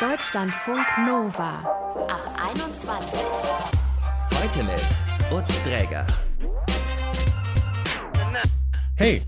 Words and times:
Deutschlandfunk 0.00 0.86
Nova 1.04 1.58
ab 2.06 2.20
21. 2.54 3.20
Heute 4.32 4.62
mit 4.62 4.80
Utz 5.32 5.60
Dräger. 5.64 6.06
Hey, 8.94 9.22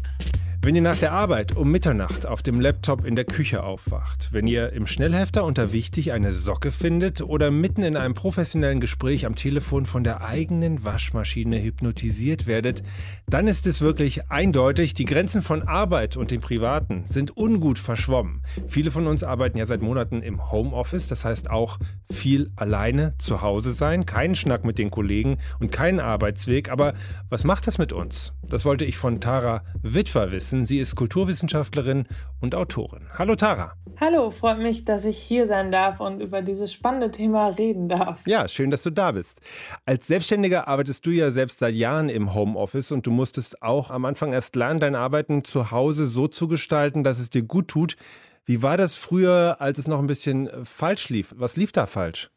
wenn 0.62 0.76
ihr 0.76 0.82
nach 0.82 0.98
der 0.98 1.12
Arbeit 1.12 1.56
um 1.56 1.70
Mitternacht 1.70 2.26
auf 2.26 2.42
dem 2.42 2.60
Laptop 2.60 3.06
in 3.06 3.16
der 3.16 3.24
Küche 3.24 3.62
aufwacht, 3.62 4.28
wenn 4.32 4.46
ihr 4.46 4.74
im 4.74 4.86
Schnellhefter 4.86 5.44
unter 5.44 5.72
wichtig 5.72 6.12
eine 6.12 6.32
Socke 6.32 6.70
findet 6.70 7.22
oder 7.22 7.50
mitten 7.50 7.82
in 7.82 7.96
einem 7.96 8.12
professionellen 8.12 8.78
Gespräch 8.78 9.24
am 9.24 9.36
Telefon 9.36 9.86
von 9.86 10.04
der 10.04 10.22
eigenen 10.22 10.84
Waschmaschine 10.84 11.62
hypnotisiert 11.62 12.46
werdet, 12.46 12.82
dann 13.26 13.48
ist 13.48 13.66
es 13.66 13.80
wirklich 13.80 14.30
eindeutig, 14.30 14.92
die 14.92 15.06
Grenzen 15.06 15.40
von 15.40 15.62
Arbeit 15.62 16.18
und 16.18 16.30
dem 16.30 16.42
Privaten 16.42 17.04
sind 17.06 17.38
ungut 17.38 17.78
verschwommen. 17.78 18.42
Viele 18.68 18.90
von 18.90 19.06
uns 19.06 19.24
arbeiten 19.24 19.56
ja 19.56 19.64
seit 19.64 19.80
Monaten 19.80 20.20
im 20.20 20.52
Homeoffice, 20.52 21.08
das 21.08 21.24
heißt 21.24 21.48
auch 21.48 21.78
viel 22.12 22.50
alleine 22.56 23.14
zu 23.16 23.40
Hause 23.40 23.72
sein, 23.72 24.04
keinen 24.04 24.34
Schnack 24.34 24.66
mit 24.66 24.78
den 24.78 24.90
Kollegen 24.90 25.38
und 25.58 25.72
keinen 25.72 26.00
Arbeitsweg. 26.00 26.70
Aber 26.70 26.92
was 27.30 27.44
macht 27.44 27.66
das 27.66 27.78
mit 27.78 27.94
uns? 27.94 28.34
Das 28.50 28.66
wollte 28.66 28.84
ich 28.84 28.98
von 28.98 29.20
Tara 29.20 29.62
Witwer 29.80 30.32
wissen. 30.32 30.49
Sie 30.50 30.80
ist 30.80 30.96
Kulturwissenschaftlerin 30.96 32.06
und 32.40 32.54
Autorin. 32.56 33.06
Hallo 33.16 33.36
Tara. 33.36 33.74
Hallo, 34.00 34.30
freut 34.30 34.58
mich, 34.58 34.84
dass 34.84 35.04
ich 35.04 35.16
hier 35.16 35.46
sein 35.46 35.70
darf 35.70 36.00
und 36.00 36.20
über 36.20 36.42
dieses 36.42 36.72
spannende 36.72 37.10
Thema 37.10 37.48
reden 37.48 37.88
darf. 37.88 38.20
Ja, 38.26 38.48
schön, 38.48 38.70
dass 38.70 38.82
du 38.82 38.90
da 38.90 39.12
bist. 39.12 39.40
Als 39.86 40.08
Selbstständiger 40.08 40.66
arbeitest 40.66 41.06
du 41.06 41.10
ja 41.10 41.30
selbst 41.30 41.60
seit 41.60 41.74
Jahren 41.74 42.08
im 42.08 42.34
Homeoffice 42.34 42.90
und 42.90 43.06
du 43.06 43.12
musstest 43.12 43.62
auch 43.62 43.90
am 43.90 44.04
Anfang 44.04 44.32
erst 44.32 44.56
lernen, 44.56 44.80
dein 44.80 44.96
Arbeiten 44.96 45.44
zu 45.44 45.70
Hause 45.70 46.06
so 46.06 46.26
zu 46.26 46.48
gestalten, 46.48 47.04
dass 47.04 47.20
es 47.20 47.30
dir 47.30 47.42
gut 47.42 47.68
tut. 47.68 47.96
Wie 48.44 48.62
war 48.62 48.76
das 48.76 48.94
früher, 48.94 49.58
als 49.60 49.78
es 49.78 49.86
noch 49.86 50.00
ein 50.00 50.08
bisschen 50.08 50.50
falsch 50.64 51.08
lief? 51.10 51.32
Was 51.36 51.56
lief 51.56 51.70
da 51.70 51.86
falsch? 51.86 52.30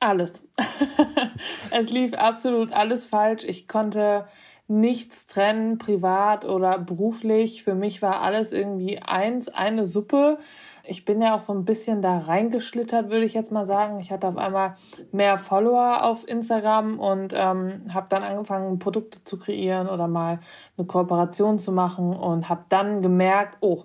Alles. 0.00 0.44
es 1.70 1.88
lief 1.90 2.12
absolut 2.14 2.72
alles 2.72 3.04
falsch. 3.04 3.44
Ich 3.44 3.68
konnte 3.68 4.26
nichts 4.72 5.26
trennen, 5.26 5.78
privat 5.78 6.44
oder 6.44 6.78
beruflich. 6.78 7.62
Für 7.62 7.74
mich 7.74 8.00
war 8.02 8.22
alles 8.22 8.52
irgendwie 8.52 9.00
eins, 9.00 9.48
eine 9.48 9.84
Suppe. 9.84 10.38
Ich 10.84 11.04
bin 11.04 11.20
ja 11.22 11.36
auch 11.36 11.42
so 11.42 11.52
ein 11.52 11.64
bisschen 11.64 12.02
da 12.02 12.18
reingeschlittert, 12.18 13.10
würde 13.10 13.24
ich 13.24 13.34
jetzt 13.34 13.52
mal 13.52 13.66
sagen. 13.66 14.00
Ich 14.00 14.10
hatte 14.10 14.26
auf 14.28 14.36
einmal 14.36 14.74
mehr 15.12 15.36
Follower 15.36 16.04
auf 16.04 16.26
Instagram 16.26 16.98
und 16.98 17.32
ähm, 17.36 17.82
habe 17.92 18.06
dann 18.08 18.22
angefangen, 18.22 18.78
Produkte 18.78 19.22
zu 19.22 19.38
kreieren 19.38 19.88
oder 19.88 20.08
mal 20.08 20.40
eine 20.76 20.86
Kooperation 20.86 21.58
zu 21.58 21.70
machen 21.70 22.16
und 22.16 22.48
habe 22.48 22.64
dann 22.68 23.00
gemerkt, 23.02 23.58
oh, 23.60 23.82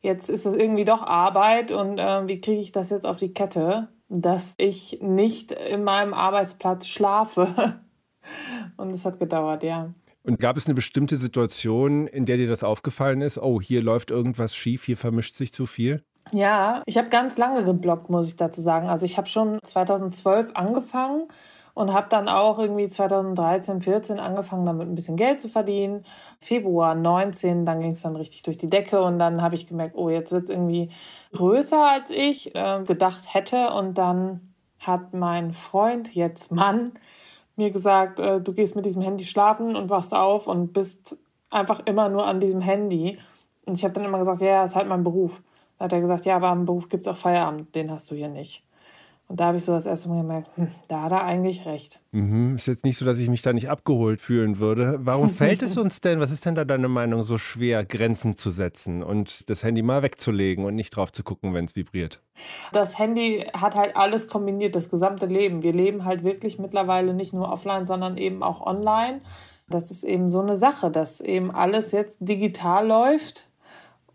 jetzt 0.00 0.28
ist 0.28 0.44
das 0.44 0.54
irgendwie 0.54 0.84
doch 0.84 1.02
Arbeit 1.02 1.70
und 1.70 1.98
äh, 1.98 2.26
wie 2.28 2.40
kriege 2.40 2.60
ich 2.60 2.72
das 2.72 2.90
jetzt 2.90 3.06
auf 3.06 3.16
die 3.16 3.32
Kette, 3.32 3.88
dass 4.08 4.54
ich 4.58 4.98
nicht 5.00 5.52
in 5.52 5.84
meinem 5.84 6.12
Arbeitsplatz 6.12 6.86
schlafe. 6.88 7.78
Und 8.76 8.92
es 8.92 9.04
hat 9.04 9.18
gedauert, 9.18 9.62
ja. 9.62 9.92
Und 10.22 10.40
gab 10.40 10.56
es 10.56 10.66
eine 10.66 10.74
bestimmte 10.74 11.16
Situation, 11.16 12.06
in 12.06 12.26
der 12.26 12.36
dir 12.36 12.48
das 12.48 12.64
aufgefallen 12.64 13.20
ist? 13.20 13.38
Oh, 13.38 13.60
hier 13.60 13.82
läuft 13.82 14.10
irgendwas 14.10 14.54
schief, 14.54 14.84
hier 14.84 14.96
vermischt 14.96 15.34
sich 15.34 15.52
zu 15.52 15.66
viel? 15.66 16.02
Ja, 16.32 16.82
ich 16.86 16.98
habe 16.98 17.08
ganz 17.08 17.38
lange 17.38 17.64
geblockt, 17.64 18.10
muss 18.10 18.28
ich 18.28 18.36
dazu 18.36 18.60
sagen. 18.60 18.88
Also 18.88 19.06
ich 19.06 19.16
habe 19.16 19.28
schon 19.28 19.58
2012 19.62 20.50
angefangen 20.54 21.28
und 21.78 21.92
habe 21.92 22.08
dann 22.10 22.28
auch 22.28 22.58
irgendwie 22.58 22.88
2013, 22.88 23.80
14 23.80 24.18
angefangen, 24.18 24.66
damit 24.66 24.88
ein 24.88 24.94
bisschen 24.94 25.16
Geld 25.16 25.40
zu 25.40 25.48
verdienen. 25.48 26.04
Februar 26.40 26.94
19, 26.94 27.64
dann 27.64 27.80
ging 27.80 27.92
es 27.92 28.02
dann 28.02 28.16
richtig 28.16 28.42
durch 28.42 28.56
die 28.56 28.68
Decke 28.68 29.00
und 29.00 29.18
dann 29.18 29.42
habe 29.42 29.54
ich 29.54 29.66
gemerkt, 29.68 29.94
oh, 29.96 30.10
jetzt 30.10 30.32
wird 30.32 30.44
es 30.44 30.50
irgendwie 30.50 30.90
größer, 31.32 31.88
als 31.88 32.10
ich 32.10 32.54
äh, 32.54 32.82
gedacht 32.84 33.32
hätte. 33.32 33.70
Und 33.70 33.96
dann 33.96 34.54
hat 34.80 35.14
mein 35.14 35.52
Freund, 35.52 36.14
jetzt 36.14 36.50
Mann, 36.52 36.90
mir 37.58 37.70
gesagt, 37.70 38.20
äh, 38.20 38.40
du 38.40 38.52
gehst 38.52 38.76
mit 38.76 38.86
diesem 38.86 39.02
Handy 39.02 39.24
schlafen 39.24 39.76
und 39.76 39.90
wachst 39.90 40.14
auf 40.14 40.46
und 40.46 40.72
bist 40.72 41.16
einfach 41.50 41.80
immer 41.84 42.08
nur 42.08 42.26
an 42.26 42.40
diesem 42.40 42.60
Handy. 42.60 43.18
Und 43.66 43.74
ich 43.74 43.84
habe 43.84 43.94
dann 43.94 44.04
immer 44.04 44.18
gesagt, 44.18 44.40
ja, 44.40 44.48
ja, 44.48 44.64
ist 44.64 44.76
halt 44.76 44.88
mein 44.88 45.04
Beruf. 45.04 45.42
Dann 45.78 45.86
hat 45.86 45.92
er 45.92 46.00
gesagt, 46.00 46.24
ja, 46.24 46.36
aber 46.36 46.48
am 46.48 46.64
Beruf 46.64 46.88
gibt 46.88 47.06
es 47.06 47.08
auch 47.08 47.16
Feierabend, 47.16 47.74
den 47.74 47.90
hast 47.90 48.10
du 48.10 48.14
hier 48.14 48.28
nicht. 48.28 48.62
Und 49.28 49.40
da 49.40 49.48
habe 49.48 49.58
ich 49.58 49.64
so 49.64 49.72
das 49.72 49.84
erste 49.84 50.08
Mal 50.08 50.22
gemerkt, 50.22 50.48
hm, 50.56 50.68
da 50.88 51.02
hat 51.02 51.12
er 51.12 51.22
eigentlich 51.22 51.66
recht. 51.66 52.00
Mhm. 52.12 52.56
Ist 52.56 52.66
jetzt 52.66 52.84
nicht 52.84 52.96
so, 52.96 53.04
dass 53.04 53.18
ich 53.18 53.28
mich 53.28 53.42
da 53.42 53.52
nicht 53.52 53.68
abgeholt 53.68 54.22
fühlen 54.22 54.58
würde. 54.58 54.98
Warum 55.02 55.28
fällt 55.28 55.60
es 55.60 55.76
uns 55.76 56.00
denn, 56.00 56.18
was 56.18 56.30
ist 56.30 56.46
denn 56.46 56.54
da 56.54 56.64
deine 56.64 56.88
Meinung, 56.88 57.22
so 57.22 57.36
schwer, 57.36 57.84
Grenzen 57.84 58.36
zu 58.36 58.50
setzen 58.50 59.02
und 59.02 59.50
das 59.50 59.62
Handy 59.62 59.82
mal 59.82 60.02
wegzulegen 60.02 60.64
und 60.64 60.74
nicht 60.74 60.96
drauf 60.96 61.12
zu 61.12 61.22
gucken, 61.22 61.52
wenn 61.52 61.66
es 61.66 61.76
vibriert? 61.76 62.22
Das 62.72 62.98
Handy 62.98 63.46
hat 63.52 63.74
halt 63.74 63.96
alles 63.96 64.28
kombiniert, 64.28 64.74
das 64.74 64.88
gesamte 64.88 65.26
Leben. 65.26 65.62
Wir 65.62 65.74
leben 65.74 66.06
halt 66.06 66.24
wirklich 66.24 66.58
mittlerweile 66.58 67.12
nicht 67.12 67.34
nur 67.34 67.52
offline, 67.52 67.84
sondern 67.84 68.16
eben 68.16 68.42
auch 68.42 68.66
online. 68.66 69.20
Das 69.68 69.90
ist 69.90 70.04
eben 70.04 70.30
so 70.30 70.40
eine 70.40 70.56
Sache, 70.56 70.90
dass 70.90 71.20
eben 71.20 71.50
alles 71.50 71.92
jetzt 71.92 72.16
digital 72.22 72.86
läuft 72.86 73.47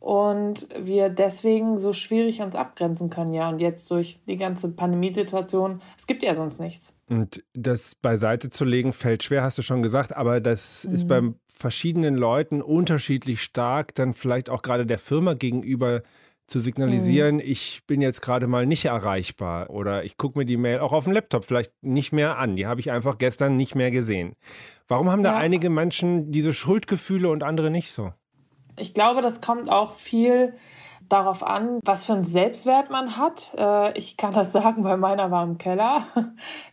und 0.04 0.68
wir 0.78 1.08
deswegen 1.08 1.78
so 1.78 1.94
schwierig 1.94 2.42
uns 2.42 2.58
abgrenzen 2.58 3.10
können, 3.10 3.34
ja. 3.34 3.48
Und 3.48 3.62
jetzt 3.62 3.90
durch 3.90 4.20
die 4.28 4.36
ganze 4.36 4.68
Pandemiesituation, 4.68 5.80
es 5.98 6.08
gibt 6.08 6.24
ja 6.24 6.36
sonst 6.36 6.60
nichts. 6.60 6.94
Und 7.08 7.42
das 7.54 7.96
beiseite 7.96 8.50
zu 8.50 8.66
legen 8.66 8.92
fällt 8.92 9.24
schwer, 9.24 9.44
hast 9.44 9.58
du 9.58 9.62
schon 9.62 9.82
gesagt, 9.82 10.14
aber 10.14 10.42
das 10.42 10.86
mhm. 10.86 10.94
ist 10.94 11.08
bei 11.08 11.22
verschiedenen 11.48 12.16
Leuten 12.16 12.62
unterschiedlich 12.62 13.42
stark, 13.42 13.96
dann 13.96 14.14
vielleicht 14.14 14.50
auch 14.50 14.62
gerade 14.62 14.86
der 14.86 15.00
Firma 15.00 15.36
gegenüber 15.36 16.02
zu 16.48 16.60
signalisieren, 16.60 17.36
mhm. 17.36 17.44
ich 17.46 17.84
bin 17.88 18.02
jetzt 18.02 18.22
gerade 18.22 18.48
mal 18.48 18.66
nicht 18.66 18.84
erreichbar 18.84 19.70
oder 19.70 20.04
ich 20.04 20.18
gucke 20.18 20.38
mir 20.38 20.46
die 20.46 20.58
Mail 20.58 20.80
auch 20.80 20.92
auf 20.92 21.06
dem 21.06 21.14
Laptop 21.14 21.46
vielleicht 21.46 21.72
nicht 21.82 22.12
mehr 22.12 22.38
an. 22.38 22.58
Die 22.58 22.68
habe 22.68 22.82
ich 22.82 22.92
einfach 22.92 23.18
gestern 23.18 23.56
nicht 23.56 23.74
mehr 23.74 23.90
gesehen. 23.90 24.34
Warum 24.90 25.10
haben 25.10 25.24
da 25.24 25.32
ja. 25.32 25.38
einige 25.38 25.70
Menschen 25.70 26.34
diese 26.34 26.52
Schuldgefühle 26.52 27.30
und 27.30 27.42
andere 27.42 27.72
nicht 27.72 27.94
so? 27.94 28.12
Ich 28.78 28.94
glaube, 28.94 29.22
das 29.22 29.42
kommt 29.42 29.72
auch 29.72 29.94
viel 29.94 30.54
darauf 31.10 31.44
an, 31.44 31.80
was 31.84 32.06
für 32.06 32.14
einen 32.14 32.24
Selbstwert 32.24 32.90
man 32.90 33.18
hat. 33.18 33.52
Äh, 33.58 33.98
ich 33.98 34.18
kann 34.18 34.34
das 34.34 34.52
sagen, 34.54 34.84
bei 34.84 34.98
meiner 34.98 35.32
war 35.32 35.44
im 35.44 35.58
Keller. 35.58 36.04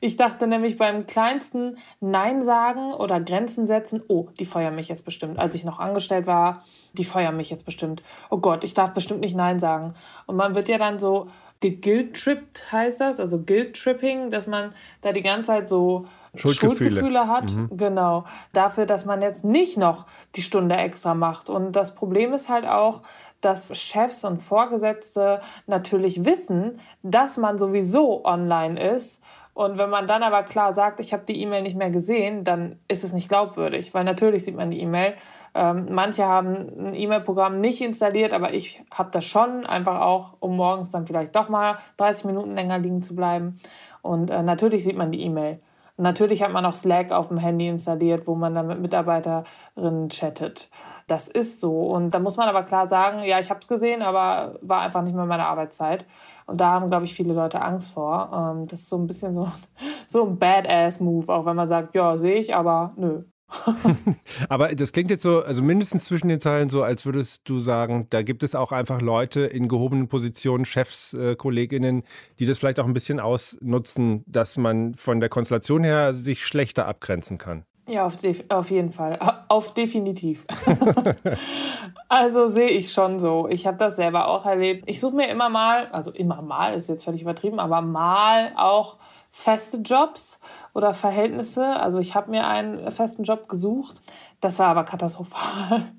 Ich 0.00 0.16
dachte 0.16 0.47
nämlich 0.47 0.78
beim 0.78 1.06
kleinsten 1.06 1.77
Nein 2.00 2.41
sagen 2.41 2.94
oder 2.94 3.21
Grenzen 3.21 3.66
setzen, 3.66 4.03
oh, 4.09 4.28
die 4.38 4.47
feuern 4.47 4.75
mich 4.75 4.88
jetzt 4.88 5.05
bestimmt. 5.05 5.38
Als 5.38 5.55
ich 5.55 5.65
noch 5.65 5.78
angestellt 5.78 6.27
war, 6.27 6.62
die 6.94 7.05
feuern 7.05 7.37
mich 7.37 7.50
jetzt 7.50 7.66
bestimmt. 7.66 8.03
Oh 8.31 8.38
Gott, 8.38 8.65
ich 8.65 8.72
darf 8.72 8.94
bestimmt 8.94 9.21
nicht 9.21 9.37
Nein 9.37 9.61
sagen. 9.61 9.94
Und 10.27 10.37
man 10.37 10.55
wird 10.55 10.69
ja 10.69 10.78
dann 10.78 10.99
so 10.99 11.28
geguilt-trippt, 11.61 12.72
heißt 12.72 13.00
das, 13.00 13.21
also 13.21 13.43
Guilt-Tripping, 13.43 14.31
dass 14.31 14.47
man 14.47 14.71
da 15.03 15.12
die 15.12 15.22
ganze 15.22 15.49
Zeit 15.49 15.69
so 15.69 16.06
Schuldgefühle, 16.35 16.91
Schuldgefühle 16.91 17.29
hat. 17.29 17.53
Mhm. 17.53 17.71
Genau. 17.77 18.25
Dafür, 18.53 18.87
dass 18.87 19.05
man 19.05 19.23
jetzt 19.23 19.45
nicht 19.45 19.77
noch 19.77 20.07
die 20.37 20.43
Stunde 20.43 20.77
extra 20.77 21.15
macht. 21.15 21.51
Und 21.51 21.73
das 21.73 21.95
Problem 21.95 22.33
ist 22.33 22.49
halt 22.49 22.67
auch, 22.67 23.03
dass 23.41 23.77
Chefs 23.77 24.25
und 24.25 24.43
Vorgesetzte 24.43 25.41
natürlich 25.67 26.25
wissen, 26.25 26.79
dass 27.03 27.37
man 27.37 27.59
sowieso 27.59 28.25
online 28.25 28.81
ist. 28.95 29.23
Und 29.53 29.77
wenn 29.79 29.91
man 29.91 30.07
dann 30.07 30.23
aber 30.23 30.43
klar 30.45 30.73
sagt, 30.73 31.01
ich 31.01 31.13
habe 31.13 31.25
die 31.27 31.41
E-Mail 31.43 31.63
nicht 31.63 31.77
mehr 31.77 31.91
gesehen, 31.91 32.45
dann 32.45 32.77
ist 32.89 33.03
es 33.05 33.12
nicht 33.12 33.29
glaubwürdig, 33.29 33.93
weil 33.93 34.05
natürlich 34.05 34.45
sieht 34.45 34.57
man 34.57 34.71
die 34.71 34.81
E-Mail. 34.81 35.15
Ähm, 35.55 35.89
manche 35.91 36.25
haben 36.25 36.55
ein 36.79 36.95
E-Mail-Programm 36.95 37.61
nicht 37.61 37.81
installiert, 37.81 38.33
aber 38.33 38.55
ich 38.55 38.83
habe 38.95 39.11
das 39.11 39.25
schon, 39.25 39.67
einfach 39.67 40.01
auch, 40.01 40.35
um 40.39 40.57
morgens 40.57 40.91
dann 40.91 41.07
vielleicht 41.07 41.35
doch 41.35 41.49
mal 41.49 41.77
30 41.97 42.27
Minuten 42.27 42.55
länger 42.55 42.79
liegen 42.79 43.03
zu 43.03 43.17
bleiben. 43.17 43.57
Und 44.03 44.31
äh, 44.31 44.43
natürlich 44.43 44.85
sieht 44.85 44.97
man 44.97 45.11
die 45.11 45.23
E-Mail. 45.23 45.59
Natürlich 46.00 46.43
hat 46.43 46.53
man 46.53 46.65
auch 46.65 46.75
Slack 46.75 47.12
auf 47.12 47.28
dem 47.28 47.37
Handy 47.37 47.69
installiert, 47.69 48.27
wo 48.27 48.34
man 48.34 48.55
dann 48.55 48.66
mit 48.66 48.81
Mitarbeiterinnen 48.81 50.09
chattet. 50.09 50.71
Das 51.06 51.28
ist 51.28 51.61
so. 51.61 51.78
Und 51.81 52.15
da 52.15 52.19
muss 52.19 52.38
man 52.38 52.49
aber 52.49 52.62
klar 52.62 52.87
sagen, 52.87 53.22
ja, 53.22 53.38
ich 53.38 53.50
habe 53.50 53.61
es 53.61 53.69
gesehen, 53.69 54.00
aber 54.00 54.59
war 54.62 54.81
einfach 54.81 55.03
nicht 55.03 55.15
mehr 55.15 55.27
meine 55.27 55.47
Arbeitszeit. 55.47 56.06
Und 56.47 56.61
da 56.61 56.70
haben, 56.73 56.88
glaube 56.88 57.05
ich, 57.05 57.14
viele 57.14 57.35
Leute 57.35 57.61
Angst 57.61 57.93
vor. 57.93 58.31
Ähm, 58.32 58.67
das 58.67 58.81
ist 58.81 58.88
so 58.88 58.97
ein 58.97 59.06
bisschen 59.06 59.35
so, 59.35 59.47
so 60.06 60.25
ein 60.26 60.38
Badass-Move, 60.38 61.31
auch 61.32 61.44
wenn 61.44 61.56
man 61.56 61.69
sagt, 61.69 61.94
ja, 61.94 62.17
sehe 62.17 62.37
ich, 62.37 62.55
aber 62.55 62.93
nö, 62.97 63.25
Aber 64.49 64.75
das 64.75 64.93
klingt 64.93 65.11
jetzt 65.11 65.23
so, 65.23 65.43
also 65.43 65.62
mindestens 65.62 66.05
zwischen 66.05 66.29
den 66.29 66.41
Zeilen 66.41 66.69
so, 66.69 66.82
als 66.82 67.05
würdest 67.06 67.49
du 67.49 67.61
sagen, 67.61 68.06
da 68.11 68.23
gibt 68.23 68.43
es 68.43 68.55
auch 68.55 68.73
einfach 68.73 69.00
Leute 69.00 69.41
in 69.41 69.69
gehobenen 69.69 70.08
Positionen, 70.08 70.64
Chefs, 70.64 71.14
äh, 71.14 71.37
Kolleginnen, 71.37 72.02
die 72.38 72.47
das 72.47 72.58
vielleicht 72.58 72.81
auch 72.81 72.87
ein 72.87 72.94
bisschen 72.94 73.20
ausnutzen, 73.20 74.25
dass 74.26 74.56
man 74.56 74.94
von 74.94 75.20
der 75.20 75.29
Konstellation 75.29 75.85
her 75.85 76.14
sich 76.14 76.44
schlechter 76.44 76.87
abgrenzen 76.87 77.38
kann. 77.38 77.64
Ja, 77.91 78.06
auf, 78.06 78.17
auf 78.50 78.70
jeden 78.70 78.93
Fall. 78.93 79.19
Auf 79.49 79.75
definitiv. 79.75 80.44
also 82.08 82.47
sehe 82.47 82.69
ich 82.69 82.93
schon 82.93 83.19
so. 83.19 83.49
Ich 83.49 83.67
habe 83.67 83.79
das 83.79 83.97
selber 83.97 84.29
auch 84.29 84.47
erlebt. 84.47 84.85
Ich 84.87 85.00
suche 85.00 85.17
mir 85.17 85.29
immer 85.29 85.49
mal, 85.49 85.88
also 85.88 86.12
immer 86.12 86.41
mal 86.41 86.75
ist 86.75 86.88
jetzt 86.88 87.05
völlig 87.05 87.23
übertrieben, 87.23 87.58
aber 87.58 87.82
mal 87.82 88.52
auch 88.56 88.99
feste 89.31 89.79
Jobs 89.79 90.41
oder 90.75 90.94
Verhältnisse. 90.94 91.65
Also 91.65 91.99
ich 91.99 92.15
habe 92.15 92.31
mir 92.31 92.47
einen 92.47 92.91
festen 92.91 93.23
Job 93.23 93.49
gesucht. 93.49 94.00
Das 94.41 94.59
war 94.59 94.69
aber 94.69 94.85
katastrophal. 94.85 95.88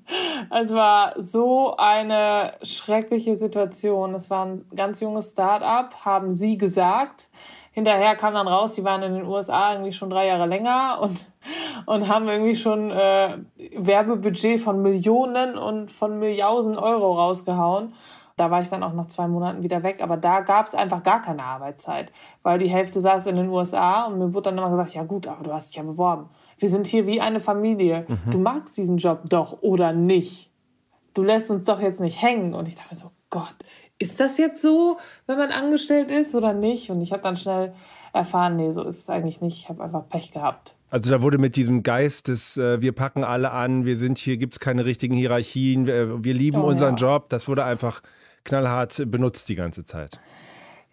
Es 0.50 0.74
war 0.74 1.14
so 1.18 1.76
eine 1.76 2.54
schreckliche 2.62 3.36
Situation. 3.36 4.12
Es 4.14 4.28
war 4.28 4.44
ein 4.44 4.66
ganz 4.74 5.00
junges 5.00 5.30
Start-up, 5.30 6.04
haben 6.04 6.32
sie 6.32 6.58
gesagt. 6.58 7.28
Hinterher 7.70 8.16
kam 8.16 8.34
dann 8.34 8.48
raus, 8.48 8.74
die 8.74 8.84
waren 8.84 9.02
in 9.02 9.14
den 9.14 9.24
USA 9.24 9.72
irgendwie 9.72 9.92
schon 9.92 10.10
drei 10.10 10.26
Jahre 10.26 10.46
länger 10.46 10.98
und, 11.00 11.16
und 11.86 12.08
haben 12.08 12.28
irgendwie 12.28 12.56
schon 12.56 12.90
äh, 12.90 13.38
Werbebudget 13.76 14.60
von 14.60 14.82
Millionen 14.82 15.56
und 15.56 15.90
von 15.90 16.18
Milliarden 16.18 16.76
Euro 16.76 17.14
rausgehauen. 17.14 17.94
Da 18.42 18.50
war 18.50 18.60
ich 18.60 18.68
dann 18.68 18.82
auch 18.82 18.92
nach 18.92 19.06
zwei 19.06 19.28
Monaten 19.28 19.62
wieder 19.62 19.84
weg. 19.84 20.02
Aber 20.02 20.16
da 20.16 20.40
gab 20.40 20.66
es 20.66 20.74
einfach 20.74 21.04
gar 21.04 21.20
keine 21.20 21.44
Arbeitszeit, 21.44 22.10
weil 22.42 22.58
die 22.58 22.66
Hälfte 22.66 23.00
saß 23.00 23.28
in 23.28 23.36
den 23.36 23.48
USA 23.48 24.06
und 24.06 24.18
mir 24.18 24.34
wurde 24.34 24.50
dann 24.50 24.58
immer 24.58 24.68
gesagt, 24.68 24.94
ja 24.94 25.04
gut, 25.04 25.28
aber 25.28 25.44
du 25.44 25.52
hast 25.52 25.68
dich 25.68 25.76
ja 25.76 25.84
beworben. 25.84 26.28
Wir 26.58 26.68
sind 26.68 26.88
hier 26.88 27.06
wie 27.06 27.20
eine 27.20 27.38
Familie. 27.38 28.04
Mhm. 28.08 28.30
Du 28.32 28.38
magst 28.38 28.76
diesen 28.76 28.96
Job 28.96 29.20
doch 29.28 29.62
oder 29.62 29.92
nicht. 29.92 30.50
Du 31.14 31.22
lässt 31.22 31.52
uns 31.52 31.66
doch 31.66 31.80
jetzt 31.80 32.00
nicht 32.00 32.20
hängen. 32.20 32.52
Und 32.52 32.66
ich 32.66 32.74
dachte 32.74 32.88
mir 32.90 32.98
so, 32.98 33.12
Gott, 33.30 33.54
ist 34.00 34.18
das 34.18 34.38
jetzt 34.38 34.60
so, 34.60 34.98
wenn 35.28 35.38
man 35.38 35.52
angestellt 35.52 36.10
ist 36.10 36.34
oder 36.34 36.52
nicht? 36.52 36.90
Und 36.90 37.00
ich 37.00 37.12
habe 37.12 37.22
dann 37.22 37.36
schnell 37.36 37.74
erfahren, 38.12 38.56
nee, 38.56 38.72
so 38.72 38.82
ist 38.82 38.98
es 38.98 39.08
eigentlich 39.08 39.40
nicht. 39.40 39.56
Ich 39.56 39.68
habe 39.68 39.84
einfach 39.84 40.08
Pech 40.08 40.32
gehabt. 40.32 40.74
Also 40.90 41.10
da 41.10 41.22
wurde 41.22 41.38
mit 41.38 41.54
diesem 41.54 41.84
Geist 41.84 42.26
des, 42.26 42.56
äh, 42.56 42.82
wir 42.82 42.90
packen 42.90 43.22
alle 43.22 43.52
an, 43.52 43.86
wir 43.86 43.96
sind 43.96 44.18
hier, 44.18 44.36
gibt 44.36 44.54
es 44.54 44.60
keine 44.60 44.84
richtigen 44.84 45.14
Hierarchien, 45.14 45.86
wir, 45.86 46.22
wir 46.24 46.34
lieben 46.34 46.60
oh, 46.60 46.66
unseren 46.66 46.96
ja. 46.96 47.14
Job, 47.14 47.30
das 47.30 47.46
wurde 47.46 47.64
einfach 47.64 48.02
knallhart 48.44 49.02
benutzt 49.10 49.48
die 49.48 49.54
ganze 49.54 49.84
Zeit. 49.84 50.20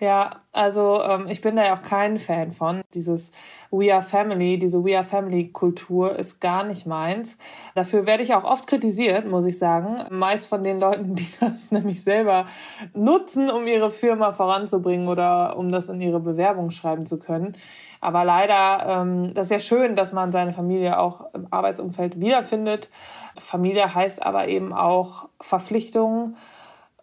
Ja, 0.02 0.44
also 0.54 1.02
ähm, 1.04 1.28
ich 1.28 1.42
bin 1.42 1.58
da 1.58 1.66
ja 1.66 1.76
auch 1.76 1.82
kein 1.82 2.20
Fan 2.20 2.54
von. 2.54 2.82
Dieses 2.94 3.32
We 3.70 3.94
Are 3.94 4.02
Family, 4.02 4.58
diese 4.58 4.82
We 4.86 4.96
Are 4.96 5.04
Family 5.04 5.52
Kultur 5.52 6.18
ist 6.18 6.40
gar 6.40 6.64
nicht 6.64 6.86
meins. 6.86 7.38
Dafür 7.76 8.06
werde 8.06 8.24
ich 8.24 8.34
auch 8.34 8.46
oft 8.46 8.66
kritisiert, 8.66 9.28
muss 9.28 9.46
ich 9.46 9.60
sagen. 9.60 9.98
Meist 10.10 10.48
von 10.48 10.64
den 10.64 10.80
Leuten, 10.80 11.16
die 11.16 11.28
das 11.42 11.72
nämlich 11.72 12.02
selber 12.02 12.46
nutzen, 12.94 13.52
um 13.52 13.68
ihre 13.68 13.90
Firma 13.90 14.32
voranzubringen 14.32 15.10
oder 15.10 15.58
um 15.58 15.70
das 15.70 15.90
in 15.90 16.00
ihre 16.00 16.22
Bewerbung 16.22 16.72
schreiben 16.72 17.06
zu 17.06 17.20
können. 17.20 17.58
Aber 18.00 18.24
leider, 18.24 19.02
ähm, 19.02 19.34
das 19.34 19.48
ist 19.48 19.52
ja 19.52 19.60
schön, 19.60 19.98
dass 19.98 20.14
man 20.14 20.32
seine 20.32 20.54
Familie 20.54 20.98
auch 20.98 21.34
im 21.34 21.48
Arbeitsumfeld 21.52 22.22
wiederfindet. 22.22 22.90
Familie 23.38 23.94
heißt 23.94 24.24
aber 24.26 24.48
eben 24.48 24.72
auch 24.72 25.28
Verpflichtungen 25.42 26.38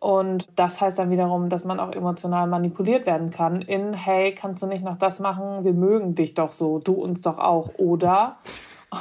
und 0.00 0.48
das 0.56 0.80
heißt 0.80 0.98
dann 0.98 1.10
wiederum, 1.10 1.48
dass 1.48 1.64
man 1.64 1.80
auch 1.80 1.92
emotional 1.92 2.46
manipuliert 2.46 3.06
werden 3.06 3.30
kann 3.30 3.62
in, 3.62 3.94
hey, 3.94 4.34
kannst 4.34 4.62
du 4.62 4.66
nicht 4.66 4.84
noch 4.84 4.96
das 4.96 5.20
machen? 5.20 5.64
Wir 5.64 5.72
mögen 5.72 6.14
dich 6.14 6.34
doch 6.34 6.52
so, 6.52 6.78
du 6.78 6.92
uns 6.92 7.22
doch 7.22 7.38
auch, 7.38 7.70
oder? 7.78 8.38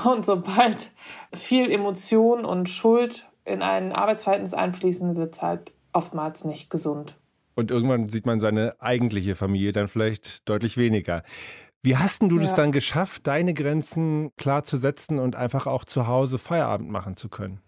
Und 0.05 0.25
sobald 0.25 0.91
viel 1.33 1.71
Emotion 1.71 2.45
und 2.45 2.69
Schuld 2.69 3.27
in 3.43 3.61
ein 3.61 3.91
Arbeitsverhältnis 3.91 4.53
einfließen, 4.53 5.15
wird 5.15 5.35
es 5.35 5.41
halt 5.41 5.71
oftmals 5.93 6.45
nicht 6.45 6.69
gesund. 6.69 7.15
Und 7.55 7.71
irgendwann 7.71 8.09
sieht 8.09 8.25
man 8.25 8.39
seine 8.39 8.75
eigentliche 8.79 9.35
Familie 9.35 9.71
dann 9.71 9.87
vielleicht 9.87 10.47
deutlich 10.49 10.75
weniger. 10.75 11.23
Wie 11.83 11.95
hast 11.95 12.23
du 12.23 12.35
ja. 12.35 12.41
das 12.41 12.55
dann 12.55 12.71
geschafft, 12.71 13.27
deine 13.27 13.53
Grenzen 13.53 14.31
klar 14.37 14.63
zu 14.63 14.77
setzen 14.77 15.19
und 15.19 15.35
einfach 15.35 15.67
auch 15.67 15.85
zu 15.85 16.07
Hause 16.07 16.37
Feierabend 16.37 16.89
machen 16.89 17.15
zu 17.15 17.29
können? 17.29 17.61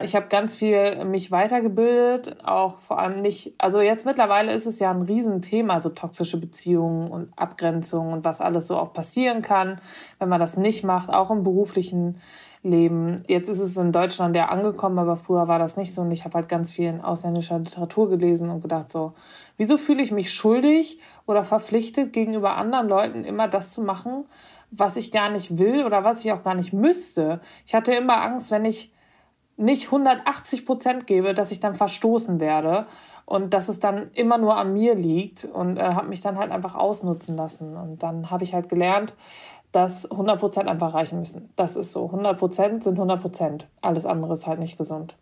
Ich 0.00 0.16
habe 0.16 0.26
ganz 0.28 0.56
viel 0.56 1.04
mich 1.04 1.30
weitergebildet, 1.30 2.44
auch 2.44 2.80
vor 2.80 2.98
allem 2.98 3.22
nicht, 3.22 3.54
also 3.58 3.80
jetzt 3.80 4.04
mittlerweile 4.04 4.52
ist 4.52 4.66
es 4.66 4.78
ja 4.80 4.90
ein 4.90 5.02
Riesenthema, 5.02 5.80
so 5.80 5.90
toxische 5.90 6.40
Beziehungen 6.40 7.10
und 7.10 7.32
Abgrenzung 7.36 8.12
und 8.12 8.24
was 8.24 8.40
alles 8.40 8.66
so 8.66 8.76
auch 8.76 8.92
passieren 8.92 9.42
kann, 9.42 9.80
wenn 10.18 10.28
man 10.28 10.40
das 10.40 10.56
nicht 10.56 10.82
macht, 10.82 11.08
auch 11.10 11.30
im 11.30 11.44
beruflichen 11.44 12.18
Leben. 12.64 13.22
Jetzt 13.26 13.48
ist 13.48 13.60
es 13.60 13.76
in 13.76 13.92
Deutschland 13.92 14.36
ja 14.36 14.46
angekommen, 14.46 14.98
aber 14.98 15.16
früher 15.16 15.48
war 15.48 15.58
das 15.58 15.76
nicht 15.76 15.94
so 15.94 16.02
und 16.02 16.10
ich 16.10 16.24
habe 16.24 16.34
halt 16.34 16.48
ganz 16.48 16.72
viel 16.72 16.88
in 16.88 17.00
ausländischer 17.00 17.58
Literatur 17.58 18.08
gelesen 18.08 18.50
und 18.50 18.60
gedacht 18.60 18.90
so, 18.90 19.14
wieso 19.56 19.76
fühle 19.76 20.02
ich 20.02 20.12
mich 20.12 20.32
schuldig 20.32 20.98
oder 21.26 21.44
verpflichtet 21.44 22.12
gegenüber 22.12 22.56
anderen 22.56 22.88
Leuten 22.88 23.24
immer 23.24 23.48
das 23.48 23.72
zu 23.72 23.82
machen, 23.82 24.24
was 24.70 24.96
ich 24.96 25.12
gar 25.12 25.30
nicht 25.30 25.58
will 25.58 25.84
oder 25.84 26.02
was 26.02 26.24
ich 26.24 26.32
auch 26.32 26.42
gar 26.42 26.54
nicht 26.54 26.72
müsste. 26.72 27.40
Ich 27.66 27.74
hatte 27.74 27.92
immer 27.94 28.22
Angst, 28.22 28.50
wenn 28.50 28.64
ich 28.64 28.92
nicht 29.56 29.86
180 29.86 30.66
Prozent 30.66 31.06
gebe, 31.06 31.34
dass 31.34 31.52
ich 31.52 31.60
dann 31.60 31.74
verstoßen 31.74 32.40
werde 32.40 32.86
und 33.24 33.54
dass 33.54 33.68
es 33.68 33.80
dann 33.80 34.10
immer 34.12 34.38
nur 34.38 34.56
an 34.56 34.72
mir 34.72 34.94
liegt 34.94 35.44
und 35.44 35.76
äh, 35.76 35.82
habe 35.82 36.08
mich 36.08 36.20
dann 36.20 36.38
halt 36.38 36.50
einfach 36.50 36.74
ausnutzen 36.74 37.36
lassen. 37.36 37.76
Und 37.76 38.02
dann 38.02 38.30
habe 38.30 38.44
ich 38.44 38.54
halt 38.54 38.68
gelernt, 38.68 39.14
dass 39.70 40.10
100 40.10 40.38
Prozent 40.38 40.68
einfach 40.68 40.94
reichen 40.94 41.18
müssen. 41.18 41.50
Das 41.56 41.76
ist 41.76 41.92
so. 41.92 42.06
100 42.06 42.38
Prozent 42.38 42.82
sind 42.82 42.94
100 42.94 43.20
Prozent. 43.20 43.68
Alles 43.80 44.06
andere 44.06 44.34
ist 44.34 44.46
halt 44.46 44.60
nicht 44.60 44.76
gesund. 44.76 45.16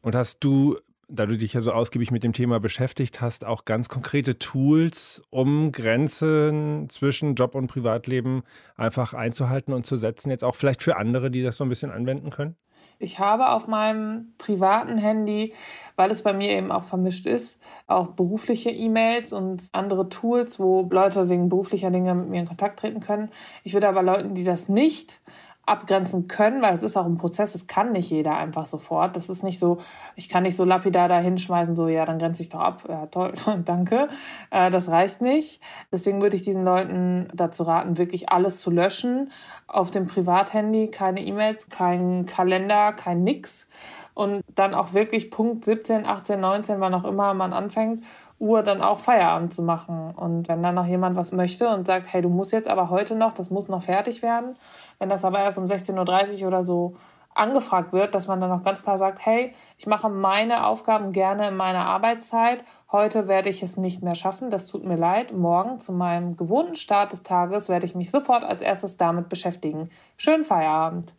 Und 0.00 0.14
hast 0.14 0.38
du, 0.40 0.76
da 1.08 1.26
du 1.26 1.36
dich 1.36 1.52
ja 1.52 1.60
so 1.60 1.72
ausgiebig 1.72 2.10
mit 2.10 2.24
dem 2.24 2.32
Thema 2.32 2.58
beschäftigt 2.58 3.20
hast, 3.20 3.44
auch 3.44 3.64
ganz 3.64 3.88
konkrete 3.88 4.38
Tools, 4.38 5.22
um 5.30 5.72
Grenzen 5.72 6.88
zwischen 6.88 7.34
Job 7.34 7.54
und 7.54 7.66
Privatleben 7.66 8.42
einfach 8.76 9.12
einzuhalten 9.12 9.74
und 9.74 9.84
zu 9.84 9.96
setzen, 9.96 10.30
jetzt 10.30 10.42
auch 10.44 10.56
vielleicht 10.56 10.82
für 10.82 10.96
andere, 10.96 11.30
die 11.30 11.42
das 11.42 11.56
so 11.56 11.64
ein 11.64 11.68
bisschen 11.68 11.90
anwenden 11.90 12.30
können? 12.30 12.56
Ich 12.98 13.18
habe 13.18 13.50
auf 13.50 13.66
meinem 13.66 14.32
privaten 14.38 14.96
Handy, 14.98 15.54
weil 15.96 16.10
es 16.10 16.22
bei 16.22 16.32
mir 16.32 16.50
eben 16.50 16.72
auch 16.72 16.84
vermischt 16.84 17.26
ist, 17.26 17.60
auch 17.86 18.08
berufliche 18.08 18.70
E-Mails 18.70 19.32
und 19.32 19.68
andere 19.72 20.08
Tools, 20.08 20.60
wo 20.60 20.88
Leute 20.90 21.28
wegen 21.28 21.48
beruflicher 21.48 21.90
Dinge 21.90 22.14
mit 22.14 22.28
mir 22.28 22.40
in 22.40 22.46
Kontakt 22.48 22.78
treten 22.78 23.00
können. 23.00 23.30
Ich 23.64 23.74
würde 23.74 23.88
aber 23.88 24.02
Leuten, 24.02 24.34
die 24.34 24.44
das 24.44 24.68
nicht 24.68 25.20
abgrenzen 25.64 26.26
können, 26.26 26.60
weil 26.60 26.74
es 26.74 26.82
ist 26.82 26.96
auch 26.96 27.06
ein 27.06 27.18
Prozess, 27.18 27.54
es 27.54 27.68
kann 27.68 27.92
nicht 27.92 28.10
jeder 28.10 28.36
einfach 28.36 28.66
sofort. 28.66 29.14
Das 29.14 29.28
ist 29.28 29.44
nicht 29.44 29.60
so, 29.60 29.78
ich 30.16 30.28
kann 30.28 30.42
nicht 30.42 30.56
so 30.56 30.64
lapidar 30.64 31.08
da 31.08 31.20
hinschmeißen, 31.20 31.76
so, 31.76 31.86
ja, 31.86 32.04
dann 32.04 32.18
grenze 32.18 32.42
ich 32.42 32.48
doch 32.48 32.60
ab. 32.60 32.82
Ja, 32.88 33.06
toll, 33.10 33.32
danke. 33.64 34.08
Äh, 34.50 34.70
das 34.70 34.90
reicht 34.90 35.20
nicht. 35.20 35.62
Deswegen 35.92 36.20
würde 36.20 36.34
ich 36.36 36.42
diesen 36.42 36.64
Leuten 36.64 37.28
dazu 37.32 37.62
raten, 37.62 37.96
wirklich 37.96 38.28
alles 38.28 38.60
zu 38.60 38.70
löschen. 38.70 39.30
Auf 39.68 39.90
dem 39.90 40.06
Privathandy 40.08 40.88
keine 40.88 41.24
E-Mails, 41.24 41.68
kein 41.68 42.26
Kalender, 42.26 42.92
kein 42.92 43.22
Nix. 43.22 43.68
Und 44.14 44.42
dann 44.54 44.74
auch 44.74 44.92
wirklich 44.92 45.30
Punkt 45.30 45.64
17, 45.64 46.04
18, 46.04 46.40
19, 46.40 46.80
wann 46.80 46.92
auch 46.92 47.04
immer 47.04 47.32
man 47.34 47.52
anfängt 47.52 48.04
Uhr 48.42 48.64
dann 48.64 48.82
auch 48.82 48.98
Feierabend 48.98 49.54
zu 49.54 49.62
machen. 49.62 50.12
Und 50.16 50.48
wenn 50.48 50.62
dann 50.62 50.74
noch 50.74 50.86
jemand 50.86 51.14
was 51.16 51.30
möchte 51.30 51.68
und 51.68 51.86
sagt, 51.86 52.12
hey, 52.12 52.20
du 52.20 52.28
musst 52.28 52.52
jetzt 52.52 52.68
aber 52.68 52.90
heute 52.90 53.14
noch, 53.14 53.32
das 53.32 53.50
muss 53.50 53.68
noch 53.68 53.82
fertig 53.82 54.20
werden, 54.20 54.56
wenn 54.98 55.08
das 55.08 55.24
aber 55.24 55.38
erst 55.38 55.58
um 55.58 55.64
16.30 55.64 56.42
Uhr 56.42 56.48
oder 56.48 56.64
so 56.64 56.96
angefragt 57.34 57.92
wird, 57.92 58.14
dass 58.14 58.26
man 58.26 58.40
dann 58.40 58.50
noch 58.50 58.64
ganz 58.64 58.82
klar 58.82 58.98
sagt, 58.98 59.24
hey, 59.24 59.54
ich 59.78 59.86
mache 59.86 60.08
meine 60.08 60.66
Aufgaben 60.66 61.12
gerne 61.12 61.48
in 61.48 61.56
meiner 61.56 61.86
Arbeitszeit. 61.86 62.64
Heute 62.90 63.28
werde 63.28 63.48
ich 63.48 63.62
es 63.62 63.76
nicht 63.76 64.02
mehr 64.02 64.16
schaffen. 64.16 64.50
Das 64.50 64.66
tut 64.66 64.84
mir 64.84 64.96
leid. 64.96 65.32
Morgen 65.32 65.78
zu 65.78 65.92
meinem 65.92 66.36
gewohnten 66.36 66.74
Start 66.74 67.12
des 67.12 67.22
Tages 67.22 67.68
werde 67.68 67.86
ich 67.86 67.94
mich 67.94 68.10
sofort 68.10 68.44
als 68.44 68.60
erstes 68.60 68.96
damit 68.96 69.28
beschäftigen. 69.28 69.88
Schönen 70.16 70.44
Feierabend. 70.44 71.14